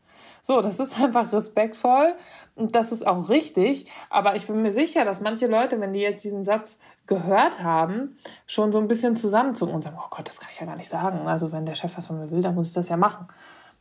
So, 0.45 0.61
das 0.61 0.79
ist 0.79 0.99
einfach 1.01 1.31
respektvoll 1.31 2.13
und 2.55 2.75
das 2.75 2.91
ist 2.91 3.07
auch 3.07 3.29
richtig. 3.29 3.89
Aber 4.09 4.35
ich 4.35 4.45
bin 4.47 4.61
mir 4.61 4.71
sicher, 4.71 5.05
dass 5.05 5.21
manche 5.21 5.47
Leute, 5.47 5.79
wenn 5.79 5.93
die 5.93 6.01
jetzt 6.01 6.23
diesen 6.23 6.43
Satz 6.43 6.79
gehört 7.05 7.63
haben, 7.63 8.15
schon 8.45 8.71
so 8.71 8.79
ein 8.79 8.87
bisschen 8.87 9.15
zusammenzucken 9.15 9.75
und 9.75 9.81
sagen, 9.81 9.97
oh 9.99 10.07
Gott, 10.09 10.27
das 10.27 10.39
kann 10.39 10.49
ich 10.53 10.59
ja 10.59 10.65
gar 10.65 10.75
nicht 10.75 10.89
sagen. 10.89 11.27
Also 11.27 11.51
wenn 11.51 11.65
der 11.65 11.75
Chef 11.75 11.97
was 11.97 12.07
von 12.07 12.19
mir 12.19 12.31
will, 12.31 12.41
dann 12.41 12.55
muss 12.55 12.67
ich 12.67 12.73
das 12.73 12.89
ja 12.89 12.97
machen. 12.97 13.27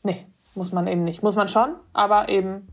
Nee, 0.03 0.27
muss 0.55 0.73
man 0.73 0.87
eben 0.87 1.05
nicht. 1.05 1.23
Muss 1.23 1.37
man 1.37 1.49
schon, 1.49 1.77
aber 1.93 2.29
eben 2.29 2.69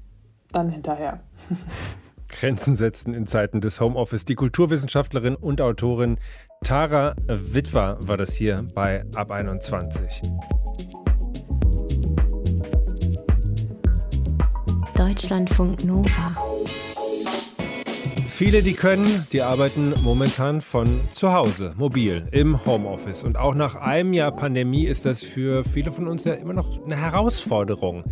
dann 0.51 0.70
hinterher. 0.70 1.20
Grenzen 2.29 2.75
setzen 2.75 3.13
in 3.13 3.27
Zeiten 3.27 3.60
des 3.60 3.79
Homeoffice. 3.79 4.24
Die 4.25 4.36
Kulturwissenschaftlerin 4.36 5.36
und 5.36 5.62
Autorin 5.62 6.20
Tara 6.63 7.15
Witwer 7.27 7.98
war 8.00 8.18
das 8.18 8.34
hier 8.34 8.65
bei 8.74 9.03
Ab 9.15 9.32
21. 9.32 10.22
Deutschlandfunk 14.96 15.84
Nova. 15.84 16.36
Viele, 18.39 18.63
die 18.63 18.72
können, 18.72 19.27
die 19.34 19.41
arbeiten 19.41 19.93
momentan 20.01 20.62
von 20.62 21.01
zu 21.12 21.34
Hause, 21.34 21.74
mobil, 21.75 22.25
im 22.31 22.65
Homeoffice. 22.65 23.25
Und 23.25 23.36
auch 23.36 23.53
nach 23.53 23.75
einem 23.75 24.13
Jahr 24.13 24.31
Pandemie 24.31 24.86
ist 24.86 25.05
das 25.05 25.22
für 25.22 25.65
viele 25.65 25.91
von 25.91 26.08
uns 26.08 26.24
ja 26.24 26.36
immer 26.36 26.53
noch 26.53 26.81
eine 26.81 26.96
Herausforderung. 26.96 28.05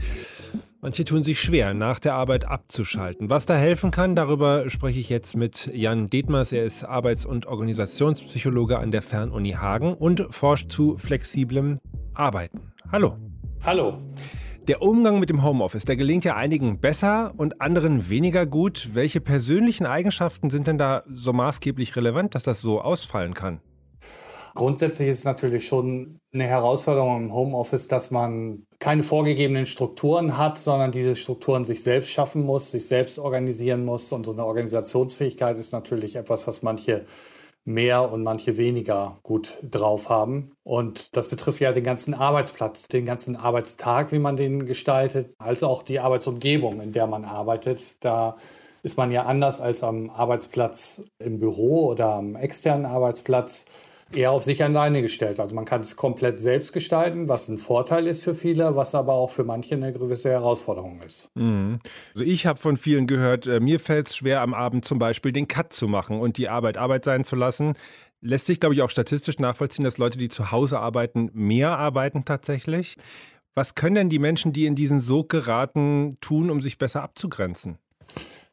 Manche 0.81 1.05
tun 1.05 1.24
sich 1.24 1.39
schwer, 1.39 1.74
nach 1.74 2.00
der 2.00 2.15
Arbeit 2.15 2.43
abzuschalten. 2.43 3.29
Was 3.29 3.46
da 3.46 3.55
helfen 3.55 3.89
kann, 3.89 4.17
darüber 4.17 4.69
spreche 4.69 5.00
ich 5.00 5.07
jetzt 5.07 5.38
mit 5.38 5.72
Jan 5.74 6.10
Detmers. 6.10 6.51
Er 6.51 6.65
ist 6.65 6.84
Arbeits- 6.84 7.25
und 7.25 7.46
Organisationspsychologe 7.46 8.79
an 8.79 8.91
der 8.91 9.03
Fernuni 9.03 9.51
Hagen 9.51 9.93
und 9.93 10.27
forscht 10.31 10.69
zu 10.69 10.98
flexiblem 10.98 11.79
Arbeiten. 12.13 12.74
Hallo. 12.91 13.15
Hallo. 13.63 14.01
Der 14.68 14.82
Umgang 14.82 15.22
mit 15.22 15.30
dem 15.30 15.46
Homeoffice, 15.46 15.86
der 15.86 15.96
gelingt 15.96 16.26
ja 16.26 16.36
einigen 16.36 16.82
besser 16.82 17.34
und 17.38 17.62
anderen 17.62 18.10
weniger 18.10 18.46
gut. 18.46 18.90
Welche 18.92 19.22
persönlichen 19.22 19.86
Eigenschaften 19.86 20.50
sind 20.50 20.68
denn 20.68 20.78
da 20.78 21.04
so 21.10 21.32
maßgeblich 21.32 21.96
relevant, 21.96 22.36
dass 22.36 22.44
das 22.44 22.60
so 22.60 22.82
ausfallen 22.82 23.34
kann? 23.34 23.62
Grundsätzlich 24.56 25.08
ist 25.08 25.20
es 25.20 25.24
natürlich 25.24 25.68
schon 25.68 26.20
eine 26.34 26.44
Herausforderung 26.44 27.24
im 27.24 27.34
Homeoffice, 27.34 27.88
dass 27.88 28.12
man 28.12 28.64
keine 28.80 29.04
vorgegebenen 29.04 29.68
Strukturen 29.68 30.38
hat, 30.38 30.58
sondern 30.58 30.92
diese 30.92 31.16
Strukturen 31.16 31.64
sich 31.64 31.82
selbst 31.82 32.10
schaffen 32.10 32.44
muss, 32.44 32.72
sich 32.72 32.88
selbst 32.88 33.20
organisieren 33.20 33.86
muss. 33.86 34.12
Und 34.12 34.26
so 34.26 34.34
eine 34.34 34.46
Organisationsfähigkeit 34.46 35.58
ist 35.58 35.72
natürlich 35.72 36.18
etwas, 36.18 36.46
was 36.46 36.62
manche 36.62 37.06
mehr 37.68 38.12
und 38.12 38.24
manche 38.24 38.56
weniger 38.56 39.20
gut 39.24 39.58
drauf 39.62 40.10
haben. 40.10 40.54
Und 40.64 41.18
das 41.18 41.28
betrifft 41.28 41.60
ja 41.60 41.74
den 41.74 41.84
ganzen 41.84 42.14
Arbeitsplatz, 42.14 42.88
den 42.88 43.06
ganzen 43.06 43.36
Arbeitstag, 43.36 44.14
wie 44.14 44.20
man 44.20 44.38
den 44.38 44.66
gestaltet, 44.66 45.36
als 45.38 45.64
auch 45.64 45.84
die 45.84 46.00
Arbeitsumgebung, 46.00 46.80
in 46.80 46.94
der 46.94 47.08
man 47.08 47.26
arbeitet. 47.26 48.04
Da 48.06 48.38
ist 48.84 48.96
man 48.96 49.12
ja 49.12 49.24
anders 49.24 49.60
als 49.60 49.84
am 49.84 50.10
Arbeitsplatz 50.10 51.04
im 51.20 51.40
Büro 51.40 51.88
oder 51.88 52.14
am 52.14 52.38
externen 52.38 52.86
Arbeitsplatz 52.86 53.66
eher 54.14 54.32
auf 54.32 54.44
sich 54.44 54.64
alleine 54.64 55.02
gestellt. 55.02 55.40
Also 55.40 55.56
man 55.56 55.66
kann 55.66 55.82
es 55.82 55.96
komplett 55.96 56.40
selbst 56.40 56.74
gestalten, 56.74 57.28
was 57.28 57.48
ein 57.48 57.58
Vorteil 57.58 58.08
ist 58.08 58.24
für 58.24 58.36
viele, 58.36 58.76
was 58.76 58.96
aber 58.96 59.14
auch 59.14 59.30
für 59.30 59.44
manche 59.44 59.76
eine 59.76 59.92
gewisse 59.92 60.30
Herausforderung 60.30 61.02
ist. 61.02 61.30
Mhm. 61.36 61.80
Also 62.14 62.26
ich 62.26 62.46
habe 62.46 62.60
von 62.60 62.78
vielen 62.78 63.08
gehört, 63.08 63.48
äh, 63.48 63.60
mir 63.60 63.80
fällt 63.80 64.08
es 64.08 64.16
schwer, 64.16 64.42
am 64.42 64.54
Abend 64.54 64.86
zum 64.86 65.00
Beispiel 65.00 65.32
den 65.32 65.48
Cut 65.48 65.74
zu 65.74 65.88
machen 65.88 66.20
und 66.20 66.38
die 66.38 66.50
Arbeit 66.50 66.78
Arbeit 66.78 67.06
sein 67.06 67.24
zu 67.24 67.36
lassen. 67.36 67.74
Lässt 68.22 68.48
sich, 68.48 68.60
glaube 68.60 68.76
ich, 68.76 68.82
auch 68.82 68.90
statistisch 68.90 69.40
nachvollziehen, 69.40 69.86
dass 69.86 69.98
Leute, 69.98 70.18
die 70.18 70.30
zu 70.30 70.52
Hause 70.52 70.80
arbeiten, 70.80 71.30
mehr 71.34 71.78
arbeiten 71.78 72.26
tatsächlich. 72.26 72.98
Was 73.54 73.76
können 73.76 73.96
denn 73.96 74.10
die 74.10 74.20
Menschen, 74.20 74.54
die 74.54 74.66
in 74.66 74.76
diesen 74.76 75.02
Sog 75.02 75.30
geraten, 75.30 76.18
tun, 76.22 76.50
um 76.50 76.62
sich 76.62 76.78
besser 76.78 77.04
abzugrenzen? 77.04 77.78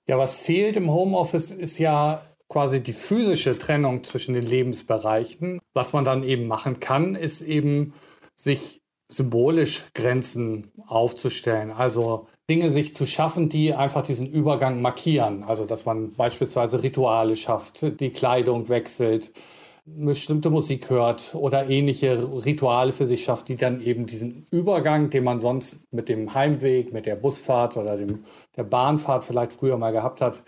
Ja, 0.06 0.18
was 0.18 0.38
fehlt 0.38 0.76
im 0.76 0.90
Homeoffice 0.90 1.50
ist 1.50 1.78
ja 1.78 2.20
quasi 2.54 2.80
die 2.80 2.92
physische 2.92 3.58
Trennung 3.58 4.04
zwischen 4.04 4.32
den 4.32 4.46
Lebensbereichen. 4.46 5.58
Was 5.73 5.92
man 5.92 6.04
dann 6.04 6.23
eben 6.23 6.46
machen 6.46 6.78
kann, 6.78 7.16
ist 7.16 7.42
eben 7.42 7.94
sich 8.37 8.80
symbolisch 9.08 9.87
Grenzen 9.92 10.70
aufzustellen. 10.87 11.73
Also 11.73 12.28
Dinge 12.49 12.70
sich 12.70 12.94
zu 12.94 13.06
schaffen, 13.06 13.49
die 13.49 13.75
einfach 13.75 14.02
diesen 14.02 14.28
Übergang 14.30 14.80
markieren. 14.80 15.42
Also 15.42 15.66
dass 15.66 15.84
man 15.84 16.14
beispielsweise 16.14 16.84
Rituale 16.84 17.34
schafft, 17.34 18.00
die 18.00 18.11
Kleidung 18.11 18.68
wechselt, 18.68 19.32
bestimmte 19.84 20.50
Musik 20.50 20.90
hört 20.90 21.34
oder 21.34 21.68
ähnliche 21.68 22.23
Rituale 22.44 22.92
für 22.92 23.06
sich 23.06 23.25
schafft, 23.25 23.49
die 23.49 23.56
dann 23.56 23.82
eben 23.82 24.06
diesen 24.06 24.46
Übergang, 24.52 25.11
den 25.11 25.25
man 25.25 25.40
sonst 25.40 25.92
mit 25.92 26.08
dem 26.08 26.34
Heimweg, 26.34 26.92
mit 26.92 27.06
der 27.06 27.16
Busfahrt 27.16 27.76
oder 27.76 27.96
dem, 27.96 28.23
der 28.56 28.62
Bahnfahrt 28.62 29.25
vielleicht 29.25 29.54
früher 29.54 29.76
mal 29.76 29.90
gehabt 29.90 30.20
hat, 30.20 30.44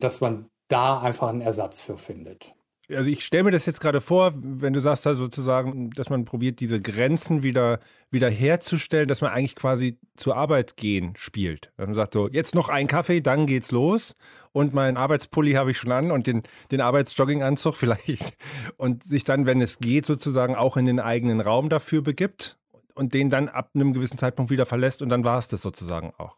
dass 0.00 0.20
man 0.20 0.46
da 0.68 1.00
einfach 1.00 1.28
einen 1.28 1.40
Ersatz 1.40 1.80
für 1.80 1.96
findet. 1.96 2.52
Also 2.88 3.10
ich 3.10 3.24
stelle 3.24 3.44
mir 3.44 3.50
das 3.50 3.66
jetzt 3.66 3.80
gerade 3.80 4.00
vor, 4.00 4.32
wenn 4.36 4.72
du 4.72 4.80
sagst 4.80 5.04
da 5.06 5.16
sozusagen, 5.16 5.90
dass 5.90 6.08
man 6.08 6.24
probiert, 6.24 6.60
diese 6.60 6.80
Grenzen 6.80 7.42
wieder, 7.42 7.80
wieder 8.10 8.30
herzustellen, 8.30 9.08
dass 9.08 9.20
man 9.20 9.32
eigentlich 9.32 9.56
quasi 9.56 9.98
zur 10.16 10.36
Arbeit 10.36 10.76
gehen 10.76 11.14
spielt. 11.16 11.72
Dass 11.76 11.86
man 11.86 11.94
sagt 11.94 12.12
so, 12.12 12.28
jetzt 12.28 12.54
noch 12.54 12.68
ein 12.68 12.86
Kaffee, 12.86 13.20
dann 13.20 13.46
geht's 13.46 13.72
los 13.72 14.14
und 14.52 14.72
meinen 14.72 14.96
Arbeitspulli 14.96 15.52
habe 15.52 15.72
ich 15.72 15.78
schon 15.78 15.90
an 15.90 16.12
und 16.12 16.28
den, 16.28 16.44
den 16.70 16.80
Arbeitsjogginganzug 16.80 17.74
vielleicht 17.76 18.34
und 18.76 19.02
sich 19.02 19.24
dann, 19.24 19.46
wenn 19.46 19.60
es 19.60 19.80
geht, 19.80 20.06
sozusagen 20.06 20.54
auch 20.54 20.76
in 20.76 20.86
den 20.86 21.00
eigenen 21.00 21.40
Raum 21.40 21.68
dafür 21.68 22.02
begibt 22.02 22.56
und 22.94 23.14
den 23.14 23.30
dann 23.30 23.48
ab 23.48 23.70
einem 23.74 23.94
gewissen 23.94 24.16
Zeitpunkt 24.16 24.52
wieder 24.52 24.64
verlässt 24.64 25.02
und 25.02 25.08
dann 25.08 25.24
war 25.24 25.38
es 25.38 25.48
das 25.48 25.60
sozusagen 25.60 26.12
auch. 26.18 26.36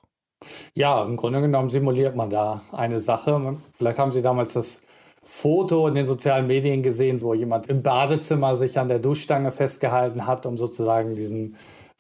Ja, 0.75 1.05
im 1.05 1.17
Grunde 1.17 1.41
genommen 1.41 1.69
simuliert 1.69 2.15
man 2.15 2.31
da 2.31 2.63
eine 2.73 3.01
Sache. 3.01 3.57
Vielleicht 3.73 3.99
haben 3.99 4.13
Sie 4.13 4.23
damals 4.23 4.53
das 4.53 4.83
Foto 5.23 5.89
in 5.89 5.95
den 5.95 6.07
sozialen 6.07 6.47
Medien 6.47 6.83
gesehen, 6.83 7.21
wo 7.21 7.35
jemand 7.35 7.67
im 7.67 7.83
Badezimmer 7.83 8.57
sich 8.57 8.79
an 8.79 8.89
der 8.89 8.99
Duschstange 8.99 9.53
festgehalten 9.53 10.27
hat, 10.27 10.47
um 10.47 10.57
sozusagen 10.57 11.17
diesen 11.17 11.57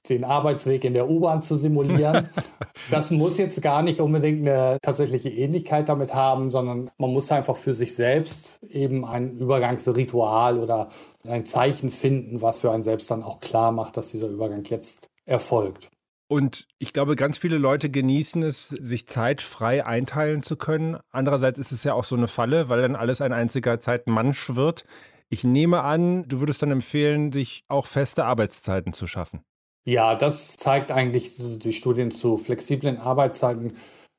den 0.08 0.24
Arbeitsweg 0.24 0.84
in 0.84 0.94
der 0.94 1.10
U-Bahn 1.10 1.40
zu 1.40 1.56
simulieren. 1.56 2.28
das 2.90 3.10
muss 3.10 3.36
jetzt 3.36 3.60
gar 3.60 3.82
nicht 3.82 4.00
unbedingt 4.00 4.40
eine 4.40 4.78
tatsächliche 4.80 5.28
Ähnlichkeit 5.28 5.88
damit 5.88 6.14
haben, 6.14 6.50
sondern 6.50 6.90
man 6.98 7.12
muss 7.12 7.30
einfach 7.30 7.56
für 7.56 7.74
sich 7.74 7.94
selbst 7.94 8.60
eben 8.70 9.04
ein 9.04 9.36
Übergangsritual 9.38 10.58
oder 10.58 10.88
ein 11.26 11.44
Zeichen 11.44 11.90
finden, 11.90 12.40
was 12.40 12.60
für 12.60 12.70
einen 12.70 12.84
selbst 12.84 13.10
dann 13.10 13.22
auch 13.22 13.40
klar 13.40 13.72
macht, 13.72 13.96
dass 13.96 14.10
dieser 14.10 14.28
Übergang 14.28 14.64
jetzt 14.64 15.10
erfolgt. 15.26 15.90
Und 16.28 16.68
ich 16.78 16.92
glaube, 16.92 17.16
ganz 17.16 17.38
viele 17.38 17.56
Leute 17.56 17.88
genießen 17.88 18.42
es, 18.42 18.68
sich 18.68 19.06
Zeit 19.06 19.40
frei 19.40 19.86
einteilen 19.86 20.42
zu 20.42 20.56
können. 20.56 20.98
Andererseits 21.10 21.58
ist 21.58 21.72
es 21.72 21.84
ja 21.84 21.94
auch 21.94 22.04
so 22.04 22.16
eine 22.16 22.28
Falle, 22.28 22.68
weil 22.68 22.82
dann 22.82 22.96
alles 22.96 23.22
ein 23.22 23.32
einziger 23.32 23.80
Zeitmansch 23.80 24.54
wird. 24.54 24.84
Ich 25.30 25.42
nehme 25.42 25.82
an, 25.82 26.28
du 26.28 26.40
würdest 26.40 26.60
dann 26.62 26.70
empfehlen, 26.70 27.32
sich 27.32 27.64
auch 27.68 27.86
feste 27.86 28.26
Arbeitszeiten 28.26 28.92
zu 28.92 29.06
schaffen. 29.06 29.42
Ja, 29.86 30.14
das 30.14 30.56
zeigt 30.58 30.90
eigentlich 30.90 31.36
die 31.38 31.72
Studien 31.72 32.10
zu 32.10 32.36
flexiblen 32.36 32.98
Arbeitszeiten 32.98 33.72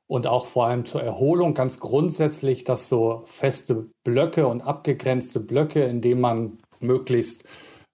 und 0.08 0.26
auch 0.26 0.48
vor 0.48 0.66
allem 0.66 0.86
zur 0.86 1.04
Erholung 1.04 1.54
ganz 1.54 1.80
grundsätzlich, 1.80 2.64
dass 2.64 2.90
so 2.90 3.22
feste 3.26 3.92
Blöcke 4.04 4.48
und 4.48 4.62
abgegrenzte 4.62 5.40
Blöcke, 5.40 5.84
in 5.84 6.02
denen 6.02 6.22
man 6.22 6.58
möglichst 6.80 7.44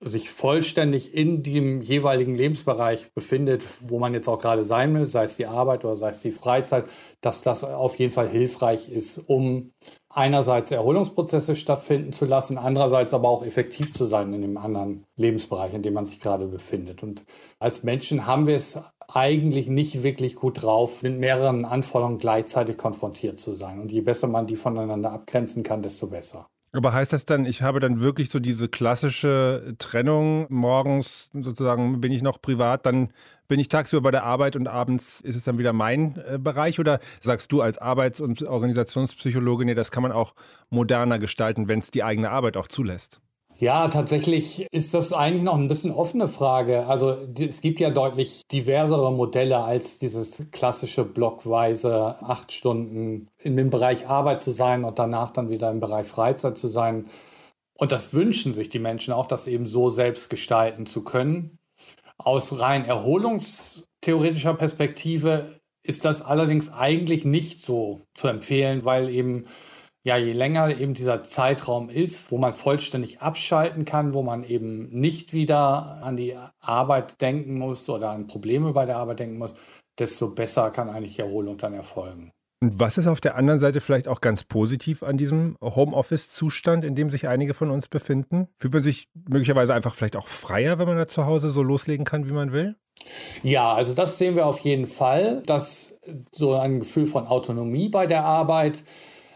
sich 0.02 0.30
vollständig 0.30 1.14
in 1.14 1.42
dem 1.42 1.82
jeweiligen 1.82 2.36
Lebensbereich 2.36 3.12
befindet, 3.14 3.66
wo 3.82 3.98
man 3.98 4.14
jetzt 4.14 4.28
auch 4.28 4.40
gerade 4.40 4.66
sein 4.66 4.94
will, 4.94 5.06
sei 5.06 5.24
es 5.24 5.38
die 5.38 5.46
Arbeit 5.46 5.86
oder 5.86 5.96
sei 5.96 6.10
es 6.10 6.20
die 6.20 6.32
Freizeit, 6.32 6.86
dass 7.22 7.42
das 7.42 7.64
auf 7.64 7.96
jeden 7.96 8.12
Fall 8.12 8.28
hilfreich 8.28 8.90
ist, 8.90 9.18
um 9.18 9.72
einerseits 10.10 10.72
Erholungsprozesse 10.72 11.56
stattfinden 11.56 12.14
zu 12.14 12.26
lassen, 12.26 12.58
andererseits 12.58 13.14
aber 13.14 13.30
auch 13.30 13.46
effektiv 13.46 13.94
zu 13.94 14.06
sein 14.06 14.34
in 14.34 14.42
dem 14.42 14.58
anderen 14.58 15.06
Lebensbereich, 15.16 15.74
in 15.74 15.82
dem 15.82 15.94
man 15.94 16.06
sich 16.06 16.20
gerade 16.20 16.48
befindet. 16.48 17.02
Und 17.02 17.26
als 17.60 17.84
Menschen 17.84 18.28
haben 18.28 18.48
wir 18.48 18.56
es 18.56 18.80
eigentlich 19.08 19.68
nicht 19.68 20.04
wirklich 20.04 20.36
gut 20.36 20.64
drauf, 20.64 21.04
mit 21.04 21.18
mehreren 21.18 21.66
Anforderungen 21.66 22.18
gleichzeitig 22.18 22.78
konfrontiert 22.78 23.40
zu 23.40 23.54
sein. 23.54 23.80
Und 23.80 23.92
je 23.92 24.02
besser 24.02 24.28
man 24.28 24.48
die 24.48 24.56
voneinander 24.56 25.12
abgrenzen 25.12 25.64
kann, 25.64 25.82
desto 25.82 26.08
besser. 26.08 26.48
Aber 26.76 26.92
heißt 26.94 27.14
das 27.14 27.26
dann, 27.26 27.46
ich 27.46 27.62
habe 27.62 27.80
dann 27.80 28.02
wirklich 28.02 28.30
so 28.30 28.40
diese 28.40 28.68
klassische 28.68 29.76
Trennung, 29.80 30.46
morgens 30.50 31.30
sozusagen 31.34 32.02
bin 32.02 32.12
ich 32.12 32.22
noch 32.22 32.42
privat, 32.42 32.86
dann 32.86 33.14
bin 33.48 33.60
ich 33.60 33.70
tagsüber 33.70 34.02
bei 34.02 34.12
der 34.12 34.24
Arbeit 34.24 34.56
und 34.56 34.68
abends 34.68 35.22
ist 35.22 35.36
es 35.36 35.44
dann 35.44 35.58
wieder 35.58 35.72
mein 35.72 36.22
äh, 36.28 36.38
Bereich? 36.38 36.80
Oder 36.80 37.00
sagst 37.22 37.52
du 37.52 37.62
als 37.62 37.78
Arbeits- 37.78 38.20
und 38.20 38.44
Organisationspsychologe, 38.44 39.66
nee, 39.66 39.76
das 39.76 39.92
kann 39.92 40.04
man 40.04 40.12
auch 40.12 40.36
moderner 40.70 41.20
gestalten, 41.20 41.68
wenn 41.68 41.80
es 41.80 41.92
die 41.92 42.04
eigene 42.04 42.32
Arbeit 42.32 42.58
auch 42.58 42.68
zulässt? 42.68 43.22
Ja, 43.58 43.88
tatsächlich 43.88 44.68
ist 44.72 44.94
das 44.94 45.14
eigentlich 45.14 45.44
noch 45.44 45.56
ein 45.56 45.70
bisschen 45.70 45.92
offene 45.92 46.28
Frage. 46.28 46.88
Also 46.88 47.18
es 47.40 47.62
gibt 47.62 47.80
ja 47.80 47.90
deutlich 47.90 48.42
diversere 48.52 49.14
Modelle 49.14 49.64
als 49.64 49.98
dieses 49.98 50.46
klassische 50.52 51.06
blockweise 51.06 52.18
acht 52.22 52.52
Stunden 52.52 53.30
in 53.40 53.56
dem 53.56 53.70
Bereich 53.70 54.08
Arbeit 54.08 54.42
zu 54.42 54.52
sein 54.52 54.84
und 54.84 55.00
danach 55.00 55.32
dann 55.32 55.50
wieder 55.50 55.72
im 55.72 55.80
Bereich 55.80 56.08
Freizeit 56.08 56.58
zu 56.58 56.68
sein. 56.68 57.06
Und 57.78 57.94
das 57.94 58.14
wünschen 58.14 58.54
sich 58.54 58.70
die 58.70 58.80
Menschen 58.80 59.14
auch, 59.14 59.26
das 59.26 59.48
eben 59.48 59.66
so 59.66 59.90
selbst 59.90 60.30
gestalten 60.30 60.86
zu 60.86 61.04
können. 61.04 61.58
Aus 62.18 62.60
rein 62.60 62.84
erholungstheoretischer 62.84 64.54
Perspektive 64.54 65.60
ist 65.82 66.04
das 66.04 66.22
allerdings 66.22 66.74
eigentlich 66.74 67.24
nicht 67.24 67.62
so 67.62 68.02
zu 68.14 68.28
empfehlen, 68.28 68.84
weil 68.84 69.10
eben 69.10 69.46
ja, 70.06 70.18
je 70.18 70.34
länger 70.34 70.70
eben 70.78 70.94
dieser 70.94 71.22
Zeitraum 71.22 71.90
ist, 71.90 72.32
wo 72.32 72.38
man 72.38 72.54
vollständig 72.54 73.22
abschalten 73.22 73.86
kann, 73.86 74.14
wo 74.14 74.22
man 74.22 74.44
eben 74.44 74.88
nicht 74.92 75.34
wieder 75.34 76.00
an 76.04 76.16
die 76.16 76.36
Arbeit 76.62 77.20
denken 77.22 77.58
muss 77.58 77.90
oder 77.90 78.12
an 78.12 78.28
Probleme 78.28 78.72
bei 78.72 78.86
der 78.86 78.98
Arbeit 78.98 79.20
denken 79.20 79.40
muss, 79.40 79.56
desto 79.98 80.30
besser 80.30 80.70
kann 80.70 80.90
eigentlich 80.90 81.18
Erholung 81.18 81.58
dann 81.58 81.74
erfolgen. 81.74 82.32
Und 82.62 82.80
was 82.80 83.00
ist 83.00 83.08
auf 83.08 83.20
der 83.20 83.36
anderen 83.36 83.60
Seite 83.60 83.82
vielleicht 83.82 84.08
auch 84.08 84.22
ganz 84.22 84.44
positiv 84.44 85.02
an 85.02 85.18
diesem 85.18 85.58
Homeoffice-Zustand, 85.60 86.86
in 86.86 86.94
dem 86.94 87.10
sich 87.10 87.28
einige 87.28 87.56
von 87.56 87.72
uns 87.72 87.88
befinden? 87.88 88.48
Fühlt 88.60 88.74
man 88.74 88.84
sich 88.84 89.08
möglicherweise 89.28 89.74
einfach 89.74 89.96
vielleicht 89.96 90.16
auch 90.16 90.28
freier, 90.28 90.78
wenn 90.78 90.88
man 90.88 90.98
da 90.98 91.08
zu 91.08 91.26
Hause 91.26 91.50
so 91.50 91.64
loslegen 91.64 92.06
kann, 92.06 92.28
wie 92.28 92.34
man 92.34 92.52
will? 92.52 92.76
Ja, 93.42 93.74
also 93.74 93.96
das 93.96 94.20
sehen 94.20 94.36
wir 94.36 94.46
auf 94.46 94.60
jeden 94.60 94.86
Fall, 94.86 95.42
dass 95.48 96.00
so 96.32 96.54
ein 96.54 96.80
Gefühl 96.80 97.08
von 97.08 97.26
Autonomie 97.26 97.90
bei 97.90 98.06
der 98.06 98.24
Arbeit, 98.24 98.84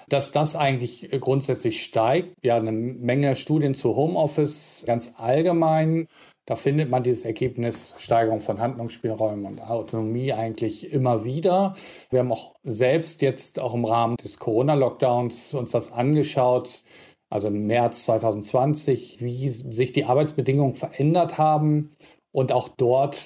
dass 0.10 0.32
das 0.32 0.56
eigentlich 0.56 1.10
grundsätzlich 1.20 1.84
steigt. 1.84 2.36
Ja, 2.44 2.58
eine 2.58 2.72
Menge 2.72 3.36
Studien 3.36 3.75
zu 3.75 3.96
Homeoffice 3.96 4.84
ganz 4.86 5.13
allgemein. 5.18 6.08
Da 6.46 6.56
findet 6.56 6.89
man 6.89 7.04
dieses 7.04 7.25
Ergebnis 7.25 7.94
Steigerung 8.00 8.42
von 8.42 8.60
Handlungsspielräumen 8.60 9.46
und 9.46 9.60
Autonomie 9.62 10.34
eigentlich 10.34 10.92
immer 10.92 11.24
wieder. 11.24 11.75
Wir 12.10 12.20
haben 12.20 12.32
auch 12.32 12.56
selbst 12.63 13.22
jetzt 13.22 13.60
auch 13.60 13.75
im 13.75 13.86
Rahmen 13.86 14.16
des 14.16 14.39
Corona-Lockdowns 14.39 15.54
uns 15.54 15.70
das 15.70 15.92
angeschaut, 15.92 16.86
also 17.30 17.50
im 17.50 17.68
März 17.68 18.04
2020, 18.06 19.22
wie 19.22 19.48
sich 19.50 19.92
die 19.92 20.06
Arbeitsbedingungen 20.06 20.74
verändert 20.74 21.38
haben. 21.38 21.92
Und 22.32 22.51
auch 22.51 22.70
dort 22.70 23.22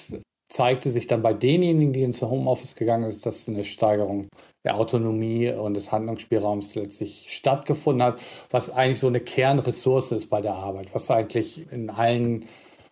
zeigte 0.46 0.90
sich 0.90 1.06
dann 1.06 1.22
bei 1.22 1.32
denjenigen, 1.32 1.92
die 1.92 2.02
ins 2.02 2.22
Homeoffice 2.22 2.76
gegangen 2.76 3.10
sind, 3.10 3.26
dass 3.26 3.48
eine 3.48 3.64
Steigerung 3.64 4.28
der 4.64 4.76
Autonomie 4.76 5.50
und 5.50 5.74
des 5.74 5.90
Handlungsspielraums 5.90 6.74
letztlich 6.74 7.26
stattgefunden 7.30 8.04
hat, 8.04 8.20
was 8.50 8.70
eigentlich 8.70 9.00
so 9.00 9.08
eine 9.08 9.20
Kernressource 9.20 10.12
ist 10.12 10.26
bei 10.28 10.40
der 10.40 10.54
Arbeit, 10.54 10.94
was 10.94 11.10
eigentlich 11.10 11.70
in 11.72 11.90
allen 11.90 12.46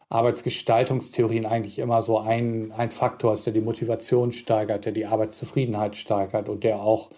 Arbeitsgestaltungstheorien 0.09 1.47
eigentlich 1.47 1.79
immer 1.79 2.03
so 2.03 2.19
ein, 2.19 2.73
ein 2.73 2.91
Faktor 2.91 3.33
ist, 3.33 3.47
der 3.47 3.53
die 3.55 3.61
Motivation 3.61 4.33
steigert, 4.33 4.85
der 4.85 4.93
die 4.93 5.07
Arbeitszufriedenheit 5.07 5.97
steigert 5.97 6.49
und 6.49 6.65
der 6.65 6.83
auch 6.83 7.11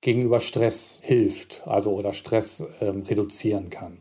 gegenüber 0.00 0.40
Stress 0.40 1.00
hilft, 1.02 1.62
also 1.66 1.92
oder 1.92 2.12
Stress 2.12 2.64
ähm, 2.80 3.02
reduzieren 3.02 3.68
kann. 3.68 3.98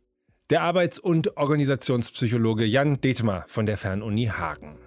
Der 0.49 0.61
Arbeits- 0.61 0.99
und 0.99 1.35
Organisationspsychologe 1.35 2.63
Jan 2.63 3.01
Detmer 3.01 3.43
von 3.47 3.65
der 3.65 3.77
Fernuni 3.77 4.27
Hagen. 4.27 4.77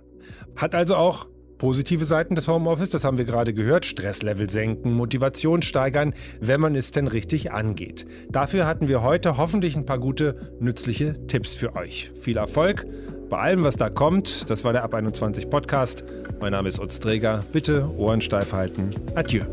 Hat 0.56 0.74
also 0.74 0.96
auch 0.96 1.26
positive 1.60 2.06
Seiten 2.06 2.34
des 2.34 2.48
Homeoffice, 2.48 2.88
das 2.88 3.04
haben 3.04 3.18
wir 3.18 3.26
gerade 3.26 3.52
gehört. 3.52 3.84
Stresslevel 3.84 4.48
senken, 4.48 4.94
Motivation 4.94 5.62
steigern, 5.62 6.14
wenn 6.40 6.60
man 6.60 6.74
es 6.74 6.90
denn 6.90 7.06
richtig 7.06 7.52
angeht. 7.52 8.06
Dafür 8.30 8.66
hatten 8.66 8.88
wir 8.88 9.02
heute 9.02 9.36
hoffentlich 9.36 9.76
ein 9.76 9.84
paar 9.84 9.98
gute, 9.98 10.56
nützliche 10.58 11.26
Tipps 11.26 11.56
für 11.56 11.76
euch. 11.76 12.10
Viel 12.20 12.38
Erfolg 12.38 12.86
bei 13.28 13.38
allem, 13.38 13.62
was 13.62 13.76
da 13.76 13.90
kommt. 13.90 14.50
Das 14.50 14.64
war 14.64 14.72
der 14.72 14.82
Ab 14.82 14.94
21 14.94 15.50
Podcast. 15.50 16.02
Mein 16.40 16.52
Name 16.52 16.68
ist 16.68 16.80
Utz 16.80 16.98
Träger. 16.98 17.44
Bitte 17.52 17.88
Ohren 17.96 18.22
steif 18.22 18.52
halten. 18.52 18.90
Adieu. 19.14 19.44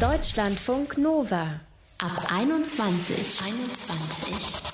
Deutschlandfunk 0.00 0.98
Nova. 0.98 1.60
Ab 1.98 2.26
21. 2.30 3.40
21. 3.46 4.73